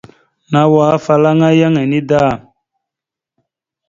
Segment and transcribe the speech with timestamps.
[0.51, 2.23] Nawa afalaŋa yaŋ enida.